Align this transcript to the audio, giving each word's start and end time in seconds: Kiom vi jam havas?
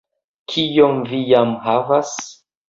Kiom 0.53 1.03
vi 1.11 1.19
jam 1.33 1.53
havas? 1.67 2.17